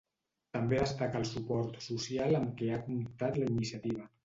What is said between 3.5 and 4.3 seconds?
iniciativa.